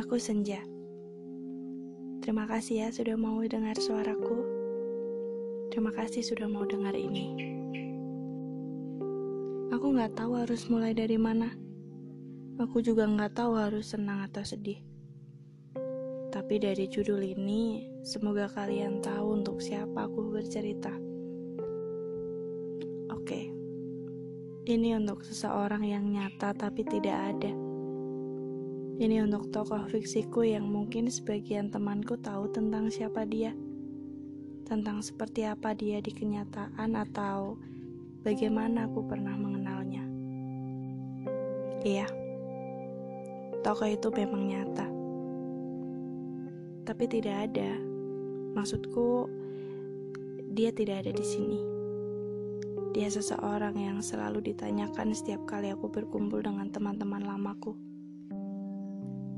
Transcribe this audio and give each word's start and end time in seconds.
Aku 0.00 0.16
Senja. 0.16 0.64
Terima 2.24 2.48
kasih 2.48 2.80
ya 2.80 2.88
sudah 2.88 3.20
mau 3.20 3.36
dengar 3.44 3.76
suaraku. 3.76 4.40
Terima 5.68 5.92
kasih 5.92 6.24
sudah 6.24 6.48
mau 6.48 6.64
dengar 6.64 6.96
ini. 6.96 7.36
Aku 9.68 9.92
nggak 9.92 10.16
tahu 10.16 10.40
harus 10.40 10.72
mulai 10.72 10.96
dari 10.96 11.20
mana. 11.20 11.52
Aku 12.56 12.80
juga 12.80 13.04
nggak 13.04 13.44
tahu 13.44 13.60
harus 13.60 13.92
senang 13.92 14.24
atau 14.24 14.40
sedih. 14.40 14.80
Tapi 16.32 16.56
dari 16.56 16.88
judul 16.88 17.20
ini, 17.20 17.84
semoga 18.00 18.48
kalian 18.48 19.04
tahu 19.04 19.36
untuk 19.44 19.60
siapa 19.60 20.08
aku 20.08 20.32
bercerita. 20.32 20.96
Oke, 23.12 23.52
ini 24.64 24.96
untuk 24.96 25.20
seseorang 25.28 25.84
yang 25.84 26.08
nyata 26.08 26.56
tapi 26.56 26.88
tidak 26.88 27.36
ada. 27.36 27.52
Ini 29.00 29.24
untuk 29.24 29.48
tokoh 29.48 29.88
fiksiku 29.88 30.44
yang 30.44 30.68
mungkin 30.68 31.08
sebagian 31.08 31.72
temanku 31.72 32.20
tahu 32.20 32.52
tentang 32.52 32.92
siapa 32.92 33.24
dia, 33.24 33.56
tentang 34.68 35.00
seperti 35.00 35.48
apa 35.48 35.72
dia 35.72 36.04
di 36.04 36.12
kenyataan 36.12 36.92
atau 37.08 37.56
bagaimana 38.20 38.84
aku 38.84 39.00
pernah 39.08 39.32
mengenalnya. 39.40 40.04
Iya, 41.80 42.12
tokoh 43.64 43.88
itu 43.88 44.12
memang 44.12 44.44
nyata, 44.44 44.84
tapi 46.84 47.08
tidak 47.08 47.48
ada. 47.48 47.80
Maksudku, 48.52 49.32
dia 50.52 50.76
tidak 50.76 51.08
ada 51.08 51.16
di 51.16 51.24
sini. 51.24 51.60
Dia 52.92 53.08
seseorang 53.08 53.80
yang 53.80 54.04
selalu 54.04 54.52
ditanyakan 54.52 55.16
setiap 55.16 55.48
kali 55.48 55.72
aku 55.72 55.88
berkumpul 55.88 56.44
dengan 56.44 56.68
teman-teman 56.68 57.24
lamaku. 57.24 57.89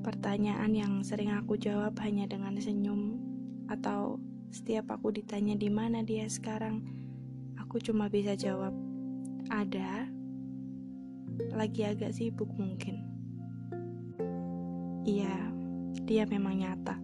Pertanyaan 0.03 0.75
yang 0.75 0.93
sering 1.07 1.31
aku 1.31 1.55
jawab 1.55 1.95
hanya 2.03 2.27
dengan 2.27 2.59
senyum 2.59 3.23
atau 3.71 4.19
setiap 4.51 4.91
aku 4.91 5.15
ditanya 5.15 5.55
di 5.55 5.71
mana 5.71 6.03
dia 6.03 6.27
sekarang, 6.27 6.83
aku 7.55 7.79
cuma 7.79 8.11
bisa 8.11 8.35
jawab, 8.35 8.75
"Ada." 9.47 10.11
Lagi 11.55 11.87
agak 11.87 12.19
sibuk 12.19 12.51
mungkin. 12.59 12.99
Iya, 15.07 15.55
dia 16.03 16.27
memang 16.27 16.59
nyata. 16.59 16.99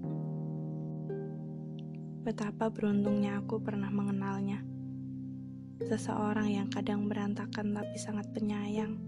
Betapa 2.27 2.67
beruntungnya 2.75 3.39
aku 3.39 3.63
pernah 3.63 3.95
mengenalnya. 3.95 4.59
Seseorang 5.87 6.51
yang 6.51 6.67
kadang 6.67 7.07
berantakan 7.07 7.79
tapi 7.79 7.95
sangat 7.95 8.27
penyayang 8.35 8.99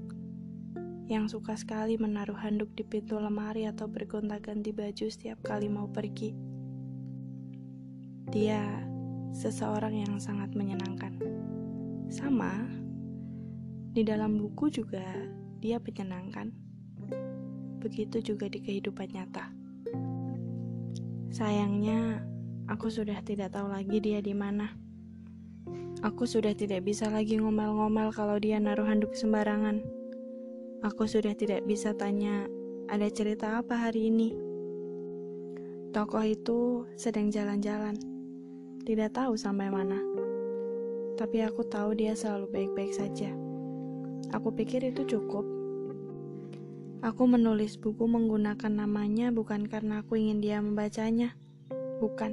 yang 1.10 1.26
suka 1.26 1.58
sekali 1.58 1.98
menaruh 1.98 2.38
handuk 2.38 2.70
di 2.78 2.86
pintu 2.86 3.18
lemari 3.18 3.66
atau 3.66 3.90
bergonta-ganti 3.90 4.70
baju 4.70 5.06
setiap 5.10 5.42
kali 5.42 5.66
mau 5.66 5.90
pergi. 5.90 6.30
Dia 8.30 8.62
seseorang 9.34 10.06
yang 10.06 10.22
sangat 10.22 10.54
menyenangkan. 10.54 11.18
Sama, 12.06 12.62
di 13.90 14.06
dalam 14.06 14.38
buku 14.38 14.70
juga 14.70 15.02
dia 15.58 15.82
menyenangkan. 15.82 16.54
Begitu 17.82 18.22
juga 18.22 18.46
di 18.46 18.62
kehidupan 18.62 19.10
nyata. 19.10 19.50
Sayangnya, 21.34 22.22
aku 22.70 22.86
sudah 22.86 23.18
tidak 23.26 23.50
tahu 23.50 23.66
lagi 23.66 23.98
dia 23.98 24.22
di 24.22 24.30
mana. 24.30 24.70
Aku 26.06 26.22
sudah 26.22 26.54
tidak 26.54 26.86
bisa 26.86 27.10
lagi 27.10 27.34
ngomel-ngomel 27.42 28.14
kalau 28.14 28.38
dia 28.38 28.62
naruh 28.62 28.86
handuk 28.86 29.10
sembarangan. 29.18 29.99
Aku 30.80 31.04
sudah 31.04 31.36
tidak 31.36 31.68
bisa 31.68 31.92
tanya, 31.92 32.48
ada 32.88 33.04
cerita 33.12 33.60
apa 33.60 33.76
hari 33.76 34.08
ini? 34.08 34.32
Tokoh 35.92 36.24
itu 36.24 36.88
sedang 36.96 37.28
jalan-jalan, 37.28 38.00
tidak 38.88 39.12
tahu 39.12 39.36
sampai 39.36 39.68
mana. 39.68 40.00
Tapi 41.20 41.44
aku 41.44 41.68
tahu 41.68 41.92
dia 41.92 42.16
selalu 42.16 42.48
baik-baik 42.48 42.96
saja. 42.96 43.28
Aku 44.32 44.56
pikir 44.56 44.80
itu 44.88 45.04
cukup. 45.04 45.44
Aku 47.04 47.28
menulis 47.28 47.76
buku 47.76 48.08
menggunakan 48.08 48.72
namanya 48.72 49.28
bukan 49.28 49.68
karena 49.68 50.00
aku 50.00 50.16
ingin 50.16 50.40
dia 50.40 50.64
membacanya. 50.64 51.36
Bukan. 52.00 52.32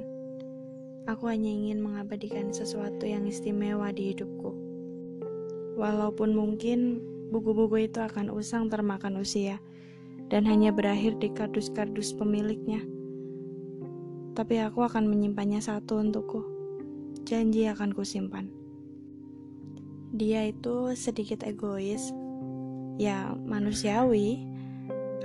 Aku 1.04 1.28
hanya 1.28 1.52
ingin 1.52 1.84
mengabadikan 1.84 2.48
sesuatu 2.48 3.04
yang 3.04 3.28
istimewa 3.28 3.92
di 3.92 4.16
hidupku. 4.16 4.56
Walaupun 5.76 6.32
mungkin 6.32 7.04
buku-buku 7.28 7.88
itu 7.88 8.00
akan 8.00 8.32
usang 8.32 8.72
termakan 8.72 9.20
usia 9.20 9.60
dan 10.28 10.44
hanya 10.44 10.72
berakhir 10.72 11.16
di 11.16 11.32
kardus-kardus 11.32 12.12
pemiliknya. 12.16 12.84
Tapi 14.36 14.60
aku 14.62 14.84
akan 14.86 15.08
menyimpannya 15.08 15.58
satu 15.58 15.98
untukku. 15.98 16.44
Janji 17.26 17.66
akan 17.66 17.90
kusimpan. 17.92 18.46
Dia 20.14 20.48
itu 20.48 20.94
sedikit 20.96 21.44
egois, 21.44 22.12
ya 22.96 23.34
manusiawi. 23.34 24.40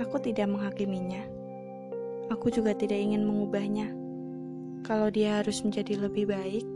Aku 0.02 0.18
tidak 0.18 0.50
menghakiminya. 0.50 1.22
Aku 2.34 2.50
juga 2.50 2.74
tidak 2.74 2.98
ingin 2.98 3.22
mengubahnya. 3.22 3.94
Kalau 4.84 5.08
dia 5.08 5.40
harus 5.40 5.62
menjadi 5.62 5.96
lebih 5.96 6.28
baik, 6.28 6.66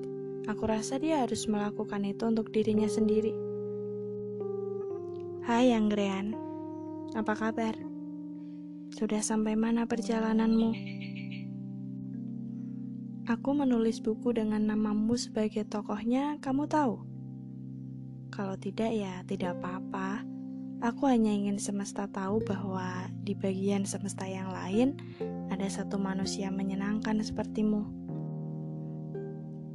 aku 0.47 0.65
rasa 0.65 0.97
dia 0.97 1.27
harus 1.27 1.45
melakukan 1.51 2.07
itu 2.07 2.25
untuk 2.25 2.49
dirinya 2.55 2.87
sendiri. 2.87 3.48
Hai 5.49 5.73
Anggrean, 5.73 6.37
apa 7.17 7.33
kabar? 7.33 7.73
Sudah 8.93 9.25
sampai 9.25 9.57
mana 9.57 9.89
perjalananmu? 9.89 10.77
Aku 13.25 13.57
menulis 13.57 14.05
buku 14.05 14.37
dengan 14.37 14.69
namamu 14.69 15.17
sebagai 15.17 15.65
tokohnya, 15.65 16.37
kamu 16.45 16.69
tahu? 16.69 17.01
Kalau 18.29 18.61
tidak 18.61 18.93
ya 18.93 19.25
tidak 19.25 19.57
apa-apa. 19.57 20.21
Aku 20.85 21.09
hanya 21.09 21.33
ingin 21.33 21.57
semesta 21.57 22.05
tahu 22.13 22.45
bahwa 22.45 23.09
di 23.25 23.33
bagian 23.33 23.89
semesta 23.89 24.29
yang 24.29 24.53
lain 24.53 25.01
ada 25.49 25.65
satu 25.65 25.97
manusia 25.97 26.53
menyenangkan 26.53 27.25
sepertimu. 27.25 27.89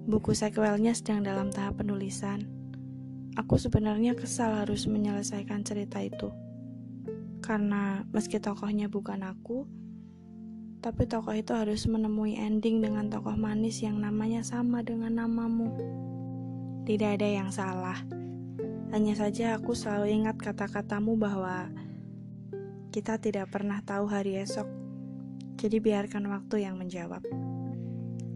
Buku 0.05 0.37
sequelnya 0.37 0.93
sedang 0.93 1.25
dalam 1.25 1.49
tahap 1.49 1.81
penulisan 1.81 2.61
Aku 3.33 3.57
sebenarnya 3.57 4.13
kesal 4.13 4.61
harus 4.61 4.85
menyelesaikan 4.85 5.65
cerita 5.65 5.97
itu. 5.97 6.29
Karena 7.41 8.05
meski 8.13 8.37
tokohnya 8.37 8.93
bukan 8.93 9.25
aku, 9.25 9.65
tapi 10.83 11.09
tokoh 11.09 11.33
itu 11.33 11.55
harus 11.57 11.89
menemui 11.89 12.37
ending 12.37 12.83
dengan 12.83 13.09
tokoh 13.09 13.33
manis 13.33 13.81
yang 13.81 13.97
namanya 13.97 14.45
sama 14.45 14.85
dengan 14.85 15.17
namamu. 15.17 15.73
Tidak 16.85 17.17
ada 17.17 17.25
yang 17.25 17.49
salah. 17.49 17.97
Hanya 18.93 19.17
saja 19.17 19.57
aku 19.57 19.73
selalu 19.73 20.13
ingat 20.13 20.37
kata-katamu 20.37 21.17
bahwa 21.17 21.73
kita 22.93 23.17
tidak 23.17 23.49
pernah 23.49 23.81
tahu 23.81 24.05
hari 24.05 24.37
esok. 24.37 24.69
Jadi 25.57 25.81
biarkan 25.81 26.29
waktu 26.29 26.69
yang 26.69 26.77
menjawab. 26.77 27.25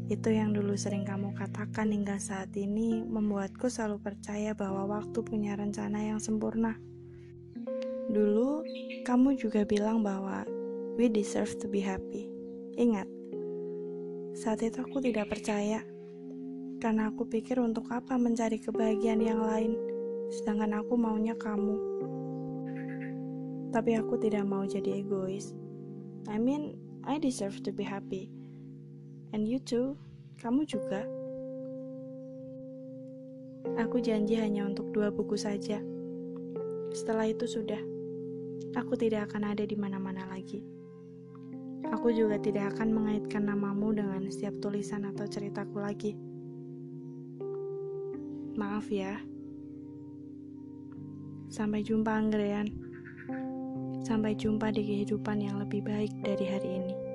Itu 0.07 0.31
yang 0.31 0.55
dulu 0.55 0.79
sering 0.79 1.03
kamu 1.03 1.35
katakan 1.35 1.91
hingga 1.91 2.15
saat 2.15 2.55
ini 2.55 3.03
membuatku 3.03 3.67
selalu 3.67 3.99
percaya 3.99 4.55
bahwa 4.55 4.87
waktu 4.87 5.19
punya 5.19 5.59
rencana 5.59 5.99
yang 5.99 6.19
sempurna. 6.23 6.79
Dulu, 8.07 8.63
kamu 9.03 9.35
juga 9.35 9.67
bilang 9.67 9.99
bahwa 9.99 10.47
we 10.95 11.11
deserve 11.11 11.51
to 11.59 11.67
be 11.67 11.83
happy. 11.83 12.31
Ingat, 12.79 13.03
saat 14.31 14.63
itu 14.63 14.79
aku 14.79 15.03
tidak 15.03 15.27
percaya, 15.27 15.83
karena 16.79 17.11
aku 17.11 17.27
pikir 17.27 17.59
untuk 17.59 17.91
apa 17.91 18.15
mencari 18.15 18.63
kebahagiaan 18.63 19.19
yang 19.19 19.43
lain, 19.43 19.75
sedangkan 20.31 20.79
aku 20.79 20.95
maunya 20.95 21.35
kamu. 21.35 21.75
Tapi 23.75 23.99
aku 23.99 24.15
tidak 24.23 24.47
mau 24.47 24.63
jadi 24.63 25.03
egois. 25.03 25.51
I 26.31 26.39
mean, 26.39 26.79
I 27.03 27.19
deserve 27.19 27.59
to 27.67 27.75
be 27.75 27.83
happy. 27.83 28.36
And 29.35 29.43
you 29.43 29.59
too, 29.59 29.99
kamu 30.39 30.63
juga. 30.63 31.03
Aku 33.75 33.99
janji 33.99 34.39
hanya 34.39 34.63
untuk 34.63 34.89
dua 34.95 35.11
buku 35.11 35.35
saja. 35.35 35.83
Setelah 36.95 37.27
itu 37.27 37.43
sudah, 37.43 37.81
aku 38.73 38.95
tidak 38.95 39.29
akan 39.31 39.51
ada 39.51 39.67
di 39.67 39.75
mana-mana 39.75 40.23
lagi. 40.31 40.63
Aku 41.91 42.11
juga 42.11 42.35
tidak 42.39 42.75
akan 42.75 42.89
mengaitkan 42.91 43.47
namamu 43.47 43.95
dengan 43.95 44.27
setiap 44.27 44.55
tulisan 44.59 45.07
atau 45.07 45.23
ceritaku 45.27 45.77
lagi. 45.79 46.15
Maaf 48.57 48.89
ya. 48.89 49.21
Sampai 51.47 51.85
jumpa, 51.85 52.11
Anggrean. 52.11 52.67
Sampai 54.03 54.35
jumpa 54.35 54.71
di 54.71 54.83
kehidupan 54.83 55.43
yang 55.43 55.59
lebih 55.59 55.83
baik 55.83 56.11
dari 56.23 56.45
hari 56.47 56.69
ini. 56.81 57.06